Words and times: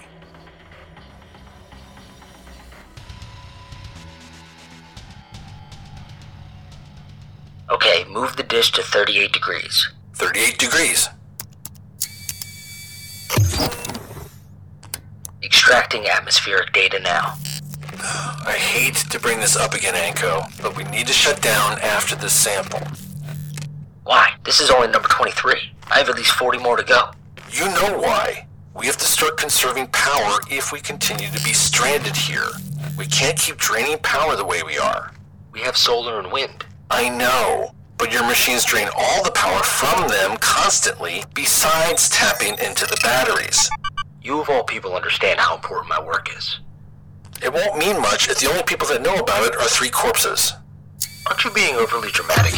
Dish 8.53 8.71
to 8.71 8.83
38 8.83 9.33
degrees. 9.33 9.89
38 10.13 10.59
degrees. 10.59 11.09
Extracting 15.41 16.05
atmospheric 16.05 16.71
data 16.71 16.99
now. 16.99 17.33
I 18.45 18.55
hate 18.55 18.93
to 19.09 19.19
bring 19.19 19.39
this 19.39 19.57
up 19.57 19.73
again, 19.73 19.95
Anko, 19.95 20.43
but 20.61 20.77
we 20.77 20.83
need 20.83 21.07
to 21.07 21.13
shut 21.13 21.41
down 21.41 21.79
after 21.81 22.15
this 22.15 22.33
sample. 22.33 22.81
Why? 24.03 24.29
This 24.43 24.59
is 24.59 24.69
only 24.69 24.87
number 24.89 25.07
23. 25.07 25.55
I 25.89 25.97
have 25.97 26.09
at 26.09 26.15
least 26.15 26.33
40 26.33 26.59
more 26.59 26.77
to 26.77 26.83
go. 26.83 27.09
You 27.51 27.65
know 27.65 27.97
why. 27.97 28.45
We 28.75 28.85
have 28.85 28.97
to 28.97 29.05
start 29.05 29.37
conserving 29.37 29.87
power 29.87 30.37
if 30.51 30.71
we 30.71 30.79
continue 30.79 31.29
to 31.29 31.43
be 31.43 31.53
stranded 31.53 32.15
here. 32.15 32.51
We 32.99 33.07
can't 33.07 33.39
keep 33.39 33.57
draining 33.57 33.97
power 34.03 34.35
the 34.35 34.45
way 34.45 34.61
we 34.61 34.77
are. 34.77 35.11
We 35.51 35.61
have 35.61 35.75
solar 35.75 36.19
and 36.19 36.31
wind. 36.31 36.65
I 36.91 37.09
know, 37.09 37.73
but 37.97 38.11
your 38.11 38.25
machines 38.27 38.65
drain 38.65 38.87
all 38.97 39.23
the 39.23 39.31
power 39.31 39.63
from 39.63 40.07
them 40.07 40.37
constantly, 40.37 41.23
besides 41.33 42.09
tapping 42.09 42.57
into 42.59 42.85
the 42.85 42.99
batteries. 43.03 43.69
You 44.21 44.39
of 44.39 44.49
all 44.49 44.63
people 44.63 44.95
understand 44.95 45.39
how 45.39 45.55
important 45.55 45.89
my 45.89 46.01
work 46.01 46.35
is. 46.35 46.59
It 47.41 47.53
won't 47.53 47.77
mean 47.77 48.01
much 48.01 48.29
if 48.29 48.39
the 48.39 48.49
only 48.49 48.63
people 48.63 48.87
that 48.87 49.01
know 49.01 49.15
about 49.15 49.45
it 49.45 49.55
are 49.55 49.67
three 49.67 49.89
corpses. 49.89 50.53
Aren't 51.27 51.43
you 51.43 51.51
being 51.51 51.75
overly 51.75 52.09
dramatic? 52.11 52.53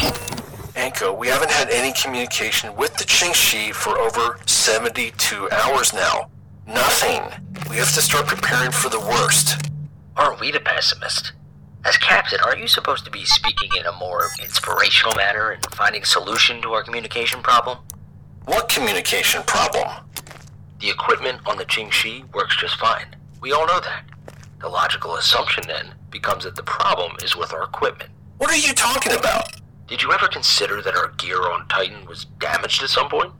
Anko, 0.76 1.12
we 1.14 1.28
haven't 1.28 1.50
had 1.50 1.70
any 1.70 1.92
communication 1.92 2.76
with 2.76 2.94
the 2.96 3.04
Ching 3.04 3.32
She 3.32 3.72
for 3.72 3.98
over 3.98 4.38
72 4.46 5.50
hours 5.50 5.92
now. 5.92 6.30
Nothing. 6.66 7.22
We 7.70 7.76
have 7.76 7.92
to 7.94 8.02
start 8.02 8.26
preparing 8.26 8.70
for 8.70 8.88
the 8.88 9.00
worst. 9.00 9.68
Aren't 10.16 10.40
we 10.40 10.50
the 10.50 10.60
pessimist? 10.60 11.32
As 11.86 11.96
captain, 11.98 12.40
aren't 12.44 12.58
you 12.58 12.66
supposed 12.66 13.04
to 13.04 13.12
be 13.12 13.24
speaking 13.24 13.70
in 13.78 13.86
a 13.86 13.92
more 13.92 14.30
inspirational 14.42 15.14
manner 15.14 15.52
and 15.52 15.64
finding 15.66 16.02
a 16.02 16.06
solution 16.06 16.60
to 16.62 16.72
our 16.72 16.82
communication 16.82 17.40
problem? 17.44 17.78
What 18.46 18.68
communication 18.68 19.44
problem? 19.44 19.88
The 20.80 20.90
equipment 20.90 21.42
on 21.46 21.58
the 21.58 21.64
Ching 21.64 21.90
She 21.90 22.24
works 22.34 22.56
just 22.56 22.76
fine. 22.80 23.14
We 23.40 23.52
all 23.52 23.68
know 23.68 23.78
that. 23.78 24.02
The 24.60 24.68
logical 24.68 25.14
assumption 25.14 25.62
then 25.68 25.94
becomes 26.10 26.42
that 26.42 26.56
the 26.56 26.64
problem 26.64 27.12
is 27.22 27.36
with 27.36 27.52
our 27.52 27.62
equipment. 27.62 28.10
What 28.38 28.50
are 28.50 28.56
you 28.56 28.72
talking 28.72 29.12
about? 29.12 29.52
Did 29.86 30.02
you 30.02 30.12
ever 30.12 30.26
consider 30.26 30.82
that 30.82 30.96
our 30.96 31.12
gear 31.18 31.40
on 31.40 31.68
Titan 31.68 32.04
was 32.06 32.24
damaged 32.40 32.82
at 32.82 32.90
some 32.90 33.08
point? 33.08 33.32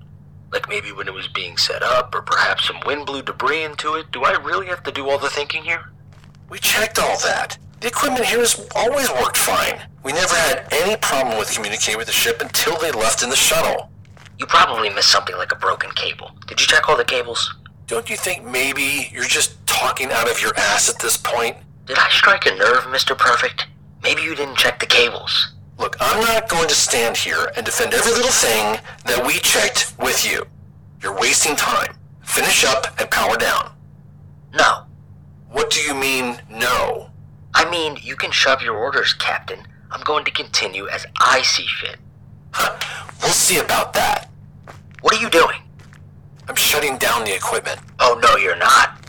Like 0.53 0.69
maybe 0.69 0.93
when 0.93 1.09
it 1.09 1.15
was 1.15 1.27
being 1.27 1.57
set 1.57 1.83
up, 1.83 2.15
or 2.15 2.23
perhaps 2.23 2.69
some 2.69 2.79
wind 2.87 3.07
blew 3.07 3.23
debris 3.23 3.65
into 3.65 3.95
it? 3.95 4.13
Do 4.13 4.23
I 4.23 4.37
really 4.37 4.69
have 4.69 4.85
to 4.85 4.93
do 4.93 5.11
all 5.11 5.19
the 5.19 5.31
thinking 5.31 5.65
here? 5.65 5.91
We 6.49 6.61
checked 6.61 7.01
all 7.01 7.19
that. 7.25 7.59
The 7.81 7.89
equipment 7.89 8.25
here 8.25 8.39
has 8.39 8.67
always 8.75 9.11
worked 9.13 9.37
fine. 9.37 9.81
We 10.03 10.13
never 10.13 10.35
had 10.35 10.67
any 10.73 10.97
problem 10.97 11.39
with 11.39 11.53
communicating 11.53 11.99
with 11.99 12.07
the 12.07 12.13
ship 12.13 12.41
until 12.41 12.79
they 12.79 12.91
left 12.91 13.23
in 13.23 13.29
the 13.29 13.37
shuttle. 13.37 13.91
You 14.39 14.47
probably 14.47 14.89
missed 14.91 15.11
something 15.11 15.37
like 15.37 15.53
a 15.53 15.57
broken 15.57 15.91
cable. 15.91 16.31
Did 16.47 16.61
you 16.61 16.67
check 16.67 16.89
all 16.89 16.97
the 16.97 17.05
cables? 17.05 17.55
Don't 17.87 18.09
you 18.09 18.17
think 18.17 18.45
maybe 18.45 19.09
you're 19.13 19.25
just 19.25 19.65
talking 19.67 20.11
out 20.11 20.31
of 20.31 20.41
your 20.41 20.57
ass 20.57 20.89
at 20.89 20.99
this 20.99 21.17
point? 21.17 21.57
Did 21.87 21.99
I 21.99 22.09
strike 22.11 22.47
a 22.47 22.55
nerve, 22.55 22.85
Mr. 22.85 23.17
Perfect? 23.17 23.67
Maybe 24.03 24.23
you 24.23 24.35
didn't 24.35 24.57
check 24.57 24.81
the 24.81 24.87
cables. 24.87 25.55
Look, 25.79 25.97
I'm 26.01 26.21
not 26.23 26.49
going 26.49 26.69
to 26.69 26.75
stand 26.75 27.17
here 27.17 27.51
and 27.57 27.65
defend 27.65 27.93
every 27.93 28.13
little 28.13 28.31
thing 28.31 28.79
that 29.05 29.25
we 29.27 29.35
checked 29.35 29.95
with 29.99 30.31
you. 30.31 30.47
You're 31.03 31.19
wasting 31.19 31.55
time. 31.57 31.97
Finish 32.23 32.65
up 32.65 32.87
and 32.99 33.11
power 33.11 33.37
down. 33.37 33.73
No. 34.55 34.85
What 35.51 35.71
do 35.71 35.81
you 35.81 35.95
mean, 35.95 36.39
no? 36.51 37.11
I 37.59 37.65
mean, 37.71 37.97
you 38.03 38.17
can 38.17 38.31
shove 38.33 38.61
your 38.61 38.77
orders, 38.77 39.15
Captain. 39.15 39.67
I'm 39.91 40.03
going 40.03 40.27
to 40.27 40.31
continue 40.31 40.89
as 40.89 41.07
I 41.19 41.41
see 41.41 41.67
fit. 41.81 41.97
Huh. 42.53 42.77
We'll 43.23 43.33
see 43.33 43.57
about 43.57 43.95
that. 43.95 44.29
What 45.01 45.15
are 45.15 45.21
you 45.23 45.31
doing? 45.31 45.63
I'm 46.47 46.55
shutting 46.55 46.99
down 46.99 47.25
the 47.25 47.35
equipment. 47.35 47.81
Oh, 47.99 48.21
no, 48.23 48.37
you're 48.37 48.59
not. 48.59 49.01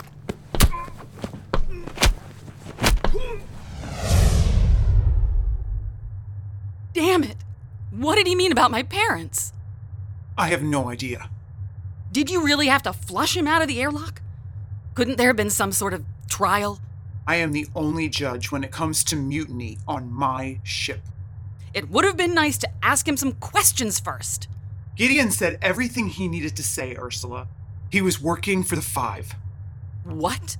Damn 6.93 7.23
it! 7.25 7.35
What 7.91 8.15
did 8.15 8.27
he 8.27 8.35
mean 8.35 8.53
about 8.53 8.71
my 8.71 8.81
parents? 8.81 9.51
I 10.37 10.47
have 10.47 10.63
no 10.63 10.89
idea. 10.89 11.29
Did 12.13 12.31
you 12.31 12.45
really 12.45 12.67
have 12.67 12.83
to 12.83 12.93
flush 12.93 13.35
him 13.35 13.45
out 13.45 13.61
of 13.61 13.67
the 13.67 13.81
airlock? 13.81 14.21
Couldn't 14.95 15.17
there 15.17 15.27
have 15.27 15.35
been 15.35 15.49
some 15.49 15.73
sort 15.73 15.93
of 15.93 16.05
trial? 16.29 16.79
I 17.27 17.35
am 17.35 17.51
the 17.51 17.67
only 17.75 18.07
judge 18.07 18.51
when 18.51 18.63
it 18.63 18.71
comes 18.71 19.03
to 19.03 19.17
mutiny 19.17 19.77
on 19.85 20.11
my 20.11 20.61
ship. 20.63 21.01
It 21.73 21.89
would 21.89 22.05
have 22.05 22.15
been 22.15 22.33
nice 22.33 22.57
to 22.59 22.69
ask 22.81 23.05
him 23.05 23.17
some 23.17 23.33
questions 23.33 23.99
first. 23.99 24.47
Gideon 24.95 25.29
said 25.31 25.59
everything 25.61 26.07
he 26.07 26.29
needed 26.29 26.55
to 26.55 26.63
say, 26.63 26.95
Ursula. 26.95 27.47
He 27.91 28.01
was 28.01 28.21
working 28.21 28.63
for 28.63 28.75
the 28.75 28.81
Five. 28.81 29.35
What? 30.05 30.55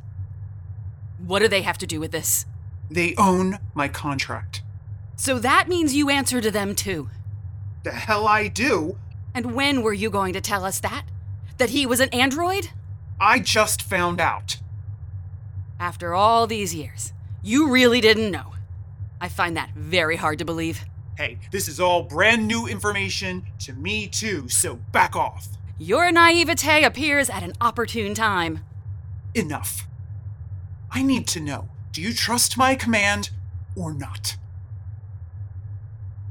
What 1.25 1.39
do 1.39 1.47
they 1.47 1.61
have 1.61 1.77
to 1.79 1.87
do 1.87 2.01
with 2.01 2.11
this? 2.11 2.45
They 2.91 3.15
own 3.15 3.59
my 3.73 3.87
contract. 3.87 4.61
So 5.15 5.39
that 5.39 5.69
means 5.69 5.95
you 5.95 6.09
answer 6.09 6.41
to 6.41 6.51
them 6.51 6.75
too. 6.75 7.09
The 7.83 7.91
hell 7.91 8.27
I 8.27 8.49
do. 8.49 8.97
And 9.33 9.55
when 9.55 9.81
were 9.81 9.93
you 9.93 10.09
going 10.09 10.33
to 10.33 10.41
tell 10.41 10.65
us 10.65 10.81
that? 10.81 11.05
That 11.57 11.69
he 11.69 11.85
was 11.85 12.01
an 12.01 12.09
android? 12.09 12.69
I 13.19 13.39
just 13.39 13.81
found 13.81 14.19
out. 14.19 14.57
After 15.79 16.15
all 16.15 16.47
these 16.47 16.73
years, 16.73 17.13
you 17.43 17.69
really 17.69 18.01
didn't 18.01 18.31
know. 18.31 18.53
I 19.21 19.29
find 19.29 19.55
that 19.57 19.71
very 19.75 20.15
hard 20.15 20.39
to 20.39 20.45
believe. 20.45 20.85
Hey, 21.17 21.37
this 21.51 21.67
is 21.67 21.79
all 21.79 22.03
brand 22.03 22.47
new 22.47 22.67
information 22.67 23.45
to 23.59 23.73
me 23.73 24.07
too, 24.07 24.49
so 24.49 24.75
back 24.91 25.15
off. 25.15 25.47
Your 25.77 26.11
naivete 26.11 26.83
appears 26.83 27.29
at 27.29 27.43
an 27.43 27.53
opportune 27.61 28.15
time. 28.15 28.63
Enough. 29.35 29.85
I 30.91 31.03
need 31.03 31.27
to 31.27 31.39
know 31.39 31.69
do 31.91 32.01
you 32.01 32.13
trust 32.13 32.57
my 32.57 32.75
command 32.75 33.29
or 33.75 33.93
not? 33.93 34.35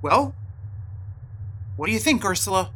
Well, 0.03 0.35
what 1.77 1.87
do 1.87 1.93
you 1.93 1.99
think, 1.99 2.25
Ursula? 2.25 2.71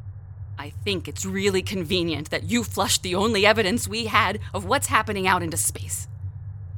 I 0.59 0.71
think 0.85 1.09
it's 1.09 1.25
really 1.25 1.63
convenient 1.63 2.31
that 2.31 2.45
you 2.45 2.65
flushed 2.65 3.03
the 3.03 3.15
only 3.15 3.47
evidence 3.47 3.89
we 3.89 4.07
had 4.07 4.41
of 4.53 4.65
what's 4.65 4.89
happening 4.89 5.27
out 5.27 5.43
into 5.43 5.57
space. 5.57 6.07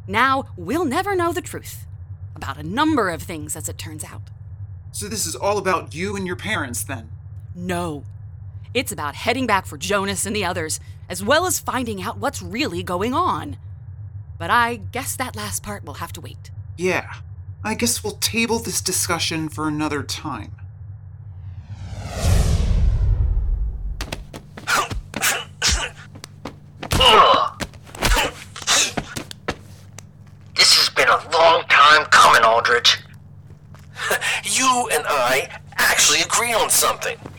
Now, 0.06 0.44
we'll 0.56 0.84
never 0.84 1.14
know 1.14 1.32
the 1.32 1.40
truth 1.40 1.86
about 2.34 2.58
a 2.58 2.62
number 2.62 3.10
of 3.10 3.22
things, 3.22 3.56
as 3.56 3.68
it 3.68 3.78
turns 3.78 4.04
out. 4.04 4.22
So, 4.90 5.08
this 5.08 5.26
is 5.26 5.34
all 5.34 5.58
about 5.58 5.94
you 5.94 6.16
and 6.16 6.26
your 6.26 6.36
parents, 6.36 6.82
then? 6.82 7.10
No. 7.54 8.04
It's 8.74 8.92
about 8.92 9.14
heading 9.14 9.46
back 9.46 9.66
for 9.66 9.76
Jonas 9.76 10.26
and 10.26 10.34
the 10.34 10.44
others, 10.44 10.80
as 11.08 11.22
well 11.22 11.46
as 11.46 11.60
finding 11.60 12.02
out 12.02 12.18
what's 12.18 12.42
really 12.42 12.82
going 12.82 13.14
on. 13.14 13.58
But 14.38 14.50
I 14.50 14.76
guess 14.76 15.14
that 15.16 15.36
last 15.36 15.62
part 15.62 15.84
will 15.84 15.94
have 15.94 16.12
to 16.14 16.20
wait. 16.20 16.50
Yeah. 16.76 17.12
I 17.62 17.74
guess 17.74 18.02
we'll 18.02 18.14
table 18.14 18.58
this 18.58 18.80
discussion 18.80 19.48
for 19.48 19.68
another 19.68 20.02
time. 20.02 20.52
Ugh. 27.04 27.62
This 30.56 30.74
has 30.76 30.88
been 30.96 31.08
a 31.08 31.30
long 31.32 31.62
time 31.68 32.04
coming, 32.06 32.42
Aldrich. 32.42 32.98
You 34.44 34.88
and 34.92 35.04
I 35.06 35.60
actually 35.76 36.20
agree 36.22 36.52
on 36.52 36.68
something. 36.82 37.31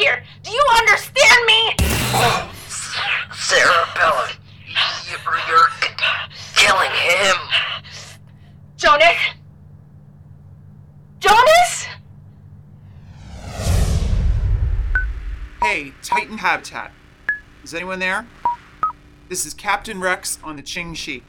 Here. 0.00 0.24
Do 0.42 0.50
you 0.50 0.64
understand 0.78 1.44
me? 1.46 1.74
Serebella, 3.30 4.32
you're, 5.10 5.38
you're 5.46 5.68
killing 6.56 6.90
him. 6.90 7.36
Jonas? 8.78 9.16
Jonas? 11.18 11.86
Hey, 15.62 15.92
Titan 16.02 16.38
Habitat. 16.38 16.92
Is 17.62 17.74
anyone 17.74 17.98
there? 17.98 18.26
This 19.28 19.44
is 19.44 19.52
Captain 19.52 20.00
Rex 20.00 20.38
on 20.42 20.56
the 20.56 20.62
Ching 20.62 20.94
She. 20.94 21.22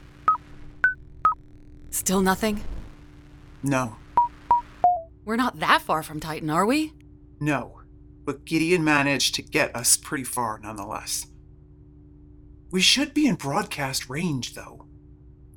Still 1.90 2.22
nothing? 2.22 2.64
No, 3.62 3.96
We're 5.26 5.36
not 5.36 5.60
that 5.60 5.82
far 5.82 6.02
from 6.02 6.20
Titan, 6.20 6.48
are 6.48 6.64
we? 6.64 6.94
no. 7.38 7.81
But 8.24 8.44
Gideon 8.44 8.84
managed 8.84 9.34
to 9.34 9.42
get 9.42 9.74
us 9.74 9.96
pretty 9.96 10.24
far 10.24 10.58
nonetheless. 10.62 11.26
We 12.70 12.80
should 12.80 13.12
be 13.12 13.26
in 13.26 13.34
broadcast 13.34 14.08
range, 14.08 14.54
though. 14.54 14.86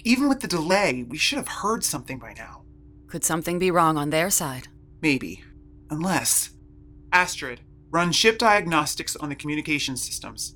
Even 0.04 0.28
with 0.28 0.42
the 0.42 0.48
delay, 0.48 1.04
we 1.08 1.18
should 1.18 1.38
have 1.38 1.48
heard 1.48 1.84
something 1.84 2.20
by 2.20 2.34
now. 2.38 2.64
Could 3.08 3.24
something 3.24 3.58
be 3.58 3.72
wrong 3.72 3.98
on 3.98 4.10
their 4.10 4.30
side? 4.30 4.68
Maybe. 5.02 5.44
Unless. 5.90 6.52
Astrid, 7.14 7.62
run 7.90 8.12
ship 8.12 8.38
diagnostics 8.38 9.16
on 9.16 9.30
the 9.30 9.36
communication 9.36 9.96
systems. 9.96 10.56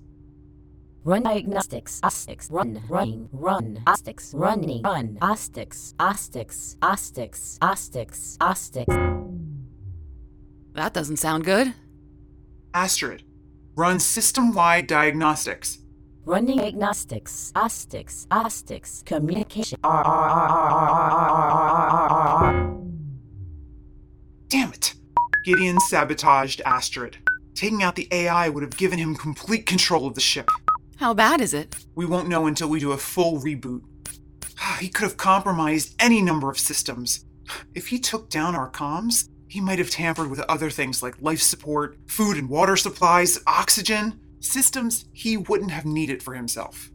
Run 1.06 1.24
diagnostics, 1.24 2.02
astics, 2.02 2.52
run, 2.52 2.84
run, 2.90 3.30
run, 3.32 3.82
astics, 3.88 4.34
running, 4.34 4.82
run, 4.82 5.18
astics, 5.22 5.94
astics, 5.96 6.76
astics, 6.82 7.58
astics, 7.60 8.38
astics. 8.38 8.94
That 10.74 10.94
doesn't 10.94 11.18
sound 11.18 11.46
good. 11.46 11.74
Astrid, 12.74 13.24
run 13.76 14.00
system 14.00 14.54
wide 14.54 14.86
diagnostics. 14.86 15.80
Running 16.26 16.58
diagnostics, 16.58 17.52
astics, 17.56 18.28
astics, 18.28 19.04
communication. 19.06 19.80
Damn 24.50 24.74
it! 24.74 24.94
Gideon 25.44 25.80
sabotaged 25.80 26.62
Astrid. 26.66 27.18
Taking 27.56 27.82
out 27.82 27.96
the 27.96 28.08
AI 28.12 28.50
would 28.50 28.62
have 28.62 28.78
given 28.78 29.00
him 29.00 29.16
complete 29.16 29.66
control 29.66 30.06
of 30.06 30.14
the 30.14 30.22
ship. 30.22 30.48
How 30.98 31.14
bad 31.16 31.42
is 31.42 31.54
it? 31.54 31.76
We 31.96 32.06
won't 32.06 32.30
know 32.30 32.46
until 32.46 32.70
we 32.70 32.80
do 32.80 32.92
a 32.92 32.98
full 32.98 33.40
reboot. 33.40 33.82
He 34.80 34.90
could 34.90 35.04
have 35.04 35.18
compromised 35.18 35.96
any 36.00 36.22
number 36.22 36.50
of 36.52 36.60
systems. 36.60 37.26
If 37.74 37.88
he 37.88 37.98
took 37.98 38.30
down 38.30 38.56
our 38.56 38.70
comms, 38.70 39.30
he 39.50 39.60
might 39.60 39.80
have 39.80 39.90
tampered 39.90 40.30
with 40.30 40.40
other 40.42 40.70
things 40.70 41.02
like 41.02 41.22
life 41.22 41.42
support, 41.42 41.98
food 42.06 42.38
and 42.38 42.48
water 42.48 42.78
supplies, 42.78 43.40
oxygen, 43.48 44.20
systems 44.40 45.06
he 45.12 45.36
wouldn't 45.36 45.72
have 45.72 45.86
needed 45.86 46.22
for 46.22 46.36
himself. 46.36 46.92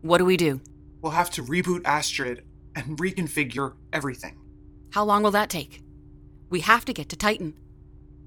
What 0.00 0.18
do 0.18 0.24
we 0.24 0.36
do? 0.36 0.60
We'll 1.02 1.12
have 1.12 1.30
to 1.30 1.42
reboot 1.42 1.82
Astrid 1.84 2.44
and 2.76 2.96
reconfigure 2.96 3.74
everything. 3.92 4.38
How 4.90 5.04
long 5.04 5.24
will 5.24 5.32
that 5.32 5.50
take? 5.50 5.82
We 6.50 6.60
have 6.60 6.84
to 6.84 6.92
get 6.92 7.08
to 7.10 7.16
Titan. 7.16 7.54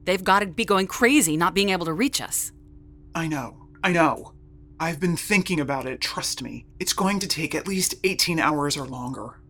They've 0.03 0.23
got 0.23 0.41
to 0.41 0.47
be 0.47 0.65
going 0.65 0.87
crazy 0.87 1.37
not 1.37 1.53
being 1.53 1.69
able 1.69 1.85
to 1.85 1.93
reach 1.93 2.21
us. 2.21 2.51
I 3.15 3.27
know, 3.27 3.67
I 3.83 3.93
know. 3.93 4.33
I've 4.81 4.99
been 4.99 5.15
thinking 5.15 5.61
about 5.61 5.85
it, 5.85 6.01
trust 6.01 6.41
me. 6.41 6.65
It's 6.79 6.93
going 6.93 7.19
to 7.19 7.27
take 7.27 7.55
at 7.55 7.67
least 7.67 7.95
18 8.03 8.39
hours 8.39 8.75
or 8.75 8.85
longer. 8.85 9.40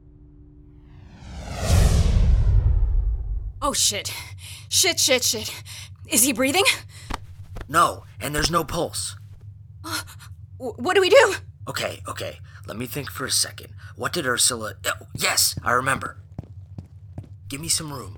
Oh 3.61 3.73
shit. 3.73 4.11
Shit, 4.69 4.99
shit, 4.99 5.23
shit. 5.23 5.63
Is 6.07 6.23
he 6.23 6.33
breathing? 6.33 6.63
No, 7.69 8.03
and 8.19 8.33
there's 8.33 8.49
no 8.51 8.63
pulse. 8.63 9.15
Uh, 9.83 10.01
w- 10.57 10.75
what 10.77 10.95
do 10.95 11.01
we 11.01 11.09
do? 11.09 11.35
Okay, 11.67 12.01
okay. 12.07 12.39
Let 12.67 12.77
me 12.77 12.85
think 12.87 13.09
for 13.11 13.25
a 13.25 13.31
second. 13.31 13.73
What 13.95 14.13
did 14.13 14.25
Ursula. 14.25 14.73
Oh, 14.85 15.07
yes, 15.15 15.55
I 15.63 15.71
remember. 15.71 16.17
Give 17.49 17.61
me 17.61 17.69
some 17.69 17.93
room. 17.93 18.17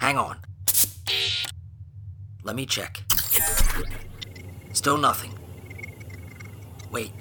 Hang 0.00 0.18
on. 0.18 0.38
Let 2.42 2.56
me 2.56 2.66
check. 2.66 3.02
Still 4.72 4.98
nothing. 4.98 5.32
Wait. 6.90 7.12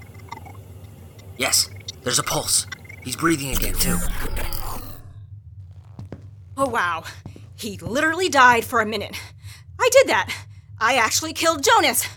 Yes, 1.37 1.69
there's 2.03 2.19
a 2.19 2.23
pulse. 2.23 2.65
He's 3.03 3.15
breathing 3.15 3.51
again, 3.51 3.73
too. 3.73 3.97
Oh, 6.57 6.69
wow. 6.69 7.03
He 7.55 7.77
literally 7.77 8.29
died 8.29 8.65
for 8.65 8.81
a 8.81 8.85
minute. 8.85 9.15
I 9.79 9.89
did 9.91 10.07
that. 10.07 10.33
I 10.79 10.95
actually 10.95 11.33
killed 11.33 11.63
Jonas. 11.63 12.07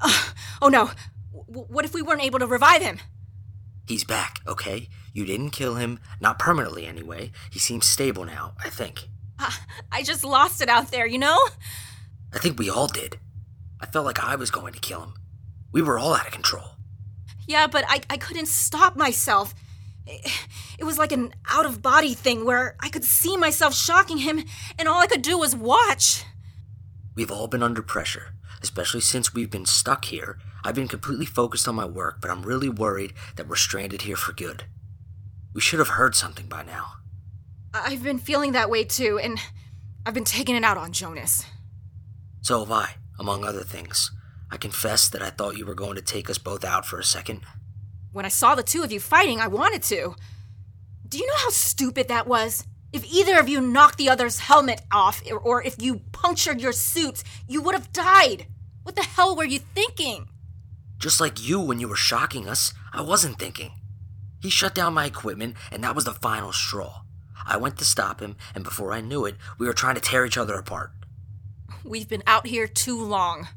Uh, 0.00 0.24
oh 0.60 0.68
no. 0.68 0.90
W- 1.32 1.66
what 1.68 1.84
if 1.84 1.94
we 1.94 2.02
weren't 2.02 2.22
able 2.22 2.38
to 2.38 2.46
revive 2.46 2.82
him? 2.82 2.98
He's 3.86 4.04
back, 4.04 4.40
okay? 4.46 4.88
You 5.12 5.24
didn't 5.24 5.50
kill 5.50 5.74
him, 5.74 5.98
not 6.20 6.38
permanently 6.38 6.86
anyway. 6.86 7.32
He 7.50 7.58
seems 7.58 7.86
stable 7.86 8.24
now, 8.24 8.54
I 8.62 8.70
think. 8.70 9.08
Uh, 9.38 9.50
I 9.90 10.02
just 10.02 10.24
lost 10.24 10.62
it 10.62 10.68
out 10.68 10.90
there, 10.90 11.06
you 11.06 11.18
know? 11.18 11.38
I 12.32 12.38
think 12.38 12.58
we 12.58 12.70
all 12.70 12.86
did. 12.86 13.18
I 13.80 13.86
felt 13.86 14.06
like 14.06 14.22
I 14.22 14.36
was 14.36 14.50
going 14.50 14.72
to 14.74 14.80
kill 14.80 15.02
him. 15.02 15.14
We 15.72 15.82
were 15.82 15.98
all 15.98 16.14
out 16.14 16.26
of 16.26 16.32
control. 16.32 16.76
Yeah, 17.46 17.66
but 17.66 17.84
I, 17.88 18.00
I 18.08 18.16
couldn't 18.16 18.46
stop 18.46 18.96
myself. 18.96 19.54
It, 20.06 20.84
was 20.84 20.98
like 20.98 21.12
an 21.12 21.32
out 21.48 21.64
of 21.64 21.80
body 21.80 22.14
thing 22.14 22.44
where 22.44 22.76
I 22.80 22.88
could 22.88 23.04
see 23.04 23.36
myself 23.36 23.74
shocking 23.74 24.18
him, 24.18 24.44
and 24.78 24.88
all 24.88 25.00
I 25.00 25.06
could 25.06 25.22
do 25.22 25.38
was 25.38 25.54
watch. 25.54 26.24
We've 27.14 27.30
all 27.30 27.46
been 27.46 27.62
under 27.62 27.82
pressure, 27.82 28.34
especially 28.62 29.00
since 29.00 29.32
we've 29.32 29.50
been 29.50 29.66
stuck 29.66 30.06
here. 30.06 30.38
I've 30.64 30.74
been 30.74 30.88
completely 30.88 31.26
focused 31.26 31.68
on 31.68 31.74
my 31.74 31.84
work, 31.84 32.20
but 32.20 32.30
I'm 32.30 32.42
really 32.42 32.68
worried 32.68 33.12
that 33.36 33.48
we're 33.48 33.56
stranded 33.56 34.02
here 34.02 34.16
for 34.16 34.32
good. 34.32 34.64
We 35.54 35.60
should 35.60 35.78
have 35.78 35.88
heard 35.88 36.14
something 36.14 36.46
by 36.46 36.62
now. 36.62 36.94
I've 37.74 38.02
been 38.02 38.18
feeling 38.18 38.52
that 38.52 38.70
way 38.70 38.84
too, 38.84 39.18
and 39.18 39.38
I've 40.04 40.14
been 40.14 40.24
taking 40.24 40.56
it 40.56 40.64
out 40.64 40.76
on 40.76 40.92
Jonas. 40.92 41.44
So 42.40 42.60
have 42.60 42.72
I, 42.72 42.94
among 43.18 43.44
other 43.44 43.62
things. 43.62 44.10
I 44.50 44.56
confess 44.56 45.08
that 45.08 45.22
I 45.22 45.30
thought 45.30 45.56
you 45.56 45.64
were 45.64 45.74
going 45.74 45.94
to 45.94 46.02
take 46.02 46.28
us 46.28 46.38
both 46.38 46.64
out 46.64 46.84
for 46.84 46.98
a 46.98 47.04
second. 47.04 47.42
When 48.12 48.24
I 48.26 48.28
saw 48.28 48.54
the 48.54 48.62
two 48.62 48.82
of 48.82 48.92
you 48.92 49.00
fighting, 49.00 49.40
I 49.40 49.48
wanted 49.48 49.82
to. 49.84 50.14
Do 51.08 51.18
you 51.18 51.26
know 51.26 51.36
how 51.36 51.50
stupid 51.50 52.08
that 52.08 52.26
was? 52.26 52.66
If 52.92 53.04
either 53.10 53.38
of 53.38 53.48
you 53.48 53.60
knocked 53.60 53.96
the 53.96 54.10
other's 54.10 54.38
helmet 54.38 54.82
off, 54.92 55.22
or, 55.30 55.62
if 55.62 55.80
you 55.80 56.02
punctured 56.12 56.60
your 56.60 56.72
suits, 56.72 57.24
you 57.48 57.62
would 57.62 57.74
have 57.74 57.92
died. 57.92 58.46
What 58.82 58.96
the 58.96 59.02
hell 59.02 59.34
were 59.34 59.44
you 59.44 59.60
thinking? 59.60 60.28
Just 60.98 61.20
like 61.20 61.42
you 61.46 61.58
when 61.58 61.80
you 61.80 61.88
were 61.88 61.96
shocking 61.96 62.46
us, 62.48 62.74
I 62.92 63.00
wasn't 63.00 63.38
thinking. 63.38 63.72
He 64.40 64.50
shut 64.50 64.74
down 64.74 64.92
my 64.92 65.06
equipment, 65.06 65.56
and 65.70 65.82
that 65.82 65.94
was 65.94 66.04
the 66.04 66.12
final 66.12 66.52
straw. 66.52 67.02
I 67.46 67.56
went 67.56 67.78
to 67.78 67.84
stop 67.84 68.20
him, 68.20 68.36
and 68.54 68.62
before 68.62 68.92
I 68.92 69.00
knew 69.00 69.24
it, 69.24 69.36
we 69.58 69.66
were 69.66 69.72
trying 69.72 69.94
to 69.94 70.00
tear 70.00 70.26
each 70.26 70.36
other 70.36 70.54
apart. 70.54 70.90
We've 71.84 72.08
been 72.08 72.22
out 72.26 72.46
here 72.46 72.66
too 72.66 73.02
long. 73.02 73.48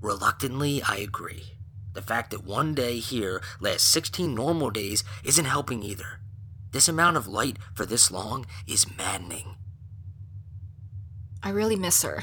Reluctantly, 0.00 0.82
I 0.82 0.96
agree. 0.96 1.51
The 1.94 2.02
fact 2.02 2.30
that 2.30 2.44
one 2.44 2.74
day 2.74 2.98
here 2.98 3.42
lasts 3.60 3.88
16 3.88 4.34
normal 4.34 4.70
days 4.70 5.04
isn't 5.24 5.44
helping 5.44 5.82
either. 5.82 6.20
This 6.72 6.88
amount 6.88 7.16
of 7.16 7.28
light 7.28 7.58
for 7.74 7.84
this 7.84 8.10
long 8.10 8.46
is 8.66 8.96
maddening. 8.96 9.56
I 11.42 11.50
really 11.50 11.76
miss 11.76 12.02
her. 12.02 12.22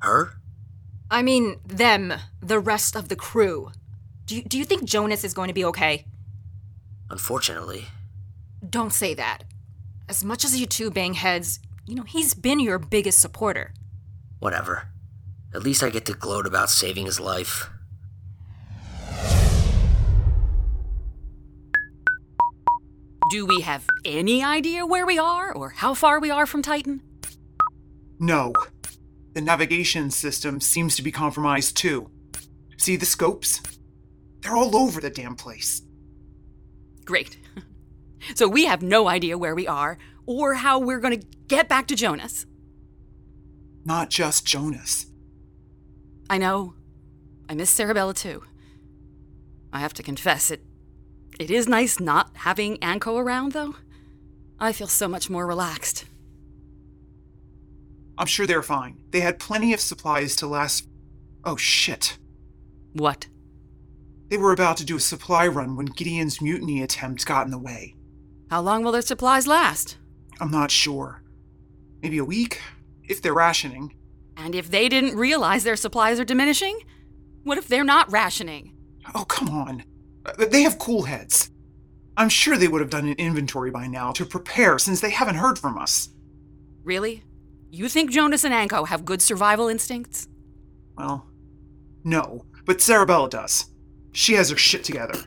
Her? 0.00 0.34
I 1.10 1.22
mean, 1.22 1.60
them, 1.66 2.14
the 2.40 2.58
rest 2.58 2.96
of 2.96 3.08
the 3.08 3.16
crew. 3.16 3.70
Do 4.24 4.36
you, 4.36 4.42
do 4.42 4.58
you 4.58 4.64
think 4.64 4.84
Jonas 4.84 5.24
is 5.24 5.34
going 5.34 5.48
to 5.48 5.54
be 5.54 5.64
okay? 5.66 6.06
Unfortunately. 7.10 7.86
Don't 8.68 8.92
say 8.92 9.14
that. 9.14 9.44
As 10.08 10.24
much 10.24 10.44
as 10.44 10.58
you 10.58 10.66
two 10.66 10.90
bang 10.90 11.14
heads, 11.14 11.60
you 11.86 11.94
know, 11.94 12.02
he's 12.04 12.34
been 12.34 12.60
your 12.60 12.78
biggest 12.78 13.20
supporter. 13.20 13.72
Whatever. 14.38 14.88
At 15.52 15.62
least 15.62 15.82
I 15.82 15.90
get 15.90 16.06
to 16.06 16.14
gloat 16.14 16.46
about 16.46 16.70
saving 16.70 17.06
his 17.06 17.20
life. 17.20 17.68
Do 23.30 23.46
we 23.46 23.60
have 23.60 23.86
any 24.04 24.42
idea 24.42 24.84
where 24.84 25.06
we 25.06 25.16
are 25.16 25.52
or 25.52 25.68
how 25.68 25.94
far 25.94 26.18
we 26.18 26.32
are 26.32 26.46
from 26.46 26.62
Titan? 26.62 27.00
No. 28.18 28.52
The 29.34 29.40
navigation 29.40 30.10
system 30.10 30.60
seems 30.60 30.96
to 30.96 31.02
be 31.02 31.12
compromised 31.12 31.76
too. 31.76 32.10
See 32.76 32.96
the 32.96 33.06
scopes? 33.06 33.62
They're 34.40 34.56
all 34.56 34.74
over 34.76 35.00
the 35.00 35.10
damn 35.10 35.36
place. 35.36 35.82
Great. 37.04 37.38
So 38.34 38.46
we 38.46 38.66
have 38.66 38.82
no 38.82 39.08
idea 39.08 39.38
where 39.38 39.54
we 39.54 39.66
are 39.66 39.96
or 40.26 40.52
how 40.52 40.78
we're 40.78 41.00
going 41.00 41.18
to 41.18 41.26
get 41.48 41.70
back 41.70 41.86
to 41.86 41.96
Jonas. 41.96 42.44
Not 43.82 44.10
just 44.10 44.44
Jonas. 44.44 45.06
I 46.28 46.36
know. 46.36 46.74
I 47.48 47.54
miss 47.54 47.74
Serebella 47.74 48.14
too. 48.14 48.42
I 49.72 49.80
have 49.80 49.94
to 49.94 50.02
confess, 50.02 50.50
it 50.50 50.60
it 51.40 51.50
is 51.50 51.66
nice 51.66 51.98
not 51.98 52.30
having 52.34 52.80
Anko 52.82 53.16
around, 53.16 53.52
though. 53.52 53.74
I 54.58 54.72
feel 54.72 54.86
so 54.86 55.08
much 55.08 55.30
more 55.30 55.46
relaxed. 55.46 56.04
I'm 58.18 58.26
sure 58.26 58.46
they're 58.46 58.62
fine. 58.62 59.02
They 59.08 59.20
had 59.20 59.38
plenty 59.38 59.72
of 59.72 59.80
supplies 59.80 60.36
to 60.36 60.46
last. 60.46 60.86
Oh 61.42 61.56
shit. 61.56 62.18
What? 62.92 63.26
They 64.28 64.36
were 64.36 64.52
about 64.52 64.76
to 64.76 64.84
do 64.84 64.96
a 64.96 65.00
supply 65.00 65.46
run 65.46 65.76
when 65.76 65.86
Gideon's 65.86 66.42
mutiny 66.42 66.82
attempt 66.82 67.24
got 67.24 67.46
in 67.46 67.50
the 67.50 67.58
way. 67.58 67.96
How 68.50 68.60
long 68.60 68.84
will 68.84 68.92
their 68.92 69.00
supplies 69.00 69.46
last? 69.46 69.96
I'm 70.40 70.50
not 70.50 70.70
sure. 70.70 71.22
Maybe 72.02 72.18
a 72.18 72.24
week? 72.24 72.60
If 73.02 73.22
they're 73.22 73.32
rationing. 73.32 73.96
And 74.36 74.54
if 74.54 74.70
they 74.70 74.90
didn't 74.90 75.16
realize 75.16 75.64
their 75.64 75.76
supplies 75.76 76.20
are 76.20 76.24
diminishing? 76.24 76.80
What 77.44 77.56
if 77.56 77.66
they're 77.66 77.82
not 77.82 78.12
rationing? 78.12 78.76
Oh, 79.14 79.24
come 79.24 79.48
on. 79.48 79.84
They 80.38 80.62
have 80.62 80.78
cool 80.78 81.02
heads. 81.02 81.50
I'm 82.16 82.28
sure 82.28 82.56
they 82.56 82.68
would 82.68 82.80
have 82.80 82.90
done 82.90 83.08
an 83.08 83.14
inventory 83.14 83.70
by 83.70 83.86
now 83.86 84.12
to 84.12 84.24
prepare 84.24 84.78
since 84.78 85.00
they 85.00 85.10
haven't 85.10 85.36
heard 85.36 85.58
from 85.58 85.78
us. 85.78 86.10
Really? 86.84 87.22
You 87.70 87.88
think 87.88 88.10
Jonas 88.10 88.44
and 88.44 88.52
Anko 88.52 88.84
have 88.84 89.04
good 89.04 89.22
survival 89.22 89.68
instincts? 89.68 90.28
Well, 90.98 91.26
no, 92.04 92.44
but 92.64 92.78
Serebella 92.78 93.30
does. 93.30 93.66
She 94.12 94.34
has 94.34 94.50
her 94.50 94.56
shit 94.56 94.84
together. 94.84 95.18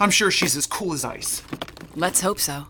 I'm 0.00 0.10
sure 0.10 0.30
she's 0.30 0.56
as 0.56 0.66
cool 0.66 0.92
as 0.92 1.04
ice. 1.04 1.42
Let's 1.94 2.20
hope 2.20 2.40
so. 2.40 2.66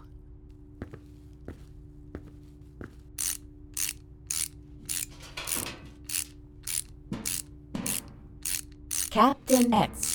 Captain 9.11 9.73
X. 9.73 10.14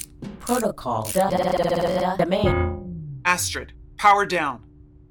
Protocol. 0.50 1.10
Da- 1.14 1.30
da- 1.30 1.52
da- 1.52 2.16
Demand. 2.18 3.22
Astrid, 3.24 3.74
power 3.98 4.26
down. 4.26 4.64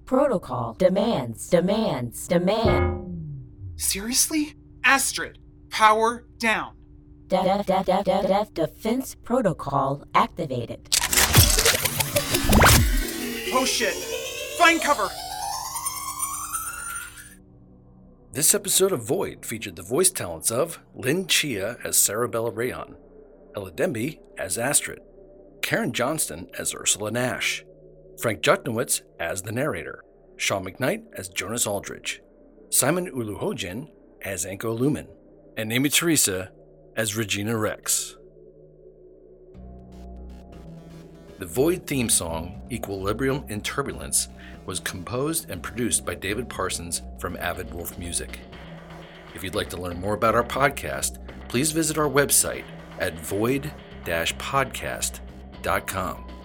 Protocol. 0.04 0.74
Demands. 0.78 1.48
Demands. 1.48 2.26
Demand. 2.26 3.40
Seriously? 3.76 4.54
Astrid, 4.82 5.38
power 5.70 6.24
down. 6.38 6.72
Da- 7.28 7.44
da- 7.44 7.62
da- 7.62 7.82
da- 7.84 8.02
da- 8.02 8.22
da- 8.22 8.44
Defense 8.52 9.14
protocol 9.14 10.02
activated. 10.12 10.88
Oh 13.54 13.64
shit. 13.64 13.94
Find 14.58 14.82
cover. 14.82 15.08
This 18.32 18.54
episode 18.54 18.90
of 18.92 19.02
Void 19.04 19.46
featured 19.46 19.76
the 19.76 19.82
voice 19.82 20.10
talents 20.10 20.50
of 20.50 20.80
Lynn 20.94 21.26
Chia 21.28 21.76
as 21.84 21.96
Serebella 21.96 22.54
Rayon, 22.54 22.96
Ella 23.56 23.70
Demby 23.70 24.18
as 24.36 24.58
Astrid, 24.58 25.00
Karen 25.68 25.92
Johnston 25.92 26.48
as 26.58 26.74
Ursula 26.74 27.10
Nash, 27.10 27.62
Frank 28.18 28.40
Jutnowitz 28.40 29.02
as 29.20 29.42
the 29.42 29.52
narrator, 29.52 30.02
Sean 30.38 30.64
McKnight 30.64 31.02
as 31.12 31.28
Jonas 31.28 31.66
Aldridge, 31.66 32.22
Simon 32.70 33.12
Uluhojin 33.12 33.90
as 34.22 34.46
Anko 34.46 34.72
Lumen, 34.72 35.06
and 35.58 35.70
Amy 35.70 35.90
Teresa 35.90 36.50
as 36.96 37.18
Regina 37.18 37.54
Rex. 37.54 38.16
The 41.38 41.44
Void 41.44 41.86
theme 41.86 42.08
song, 42.08 42.62
Equilibrium 42.72 43.44
in 43.48 43.60
Turbulence, 43.60 44.28
was 44.64 44.80
composed 44.80 45.50
and 45.50 45.62
produced 45.62 46.06
by 46.06 46.14
David 46.14 46.48
Parsons 46.48 47.02
from 47.18 47.36
Avid 47.36 47.74
Wolf 47.74 47.98
Music. 47.98 48.38
If 49.34 49.44
you'd 49.44 49.54
like 49.54 49.68
to 49.68 49.76
learn 49.76 50.00
more 50.00 50.14
about 50.14 50.34
our 50.34 50.44
podcast, 50.44 51.18
please 51.48 51.72
visit 51.72 51.98
our 51.98 52.08
website 52.08 52.64
at 52.98 53.20
void-podcast.com. 53.20 55.27
Inc.com. 55.64 56.37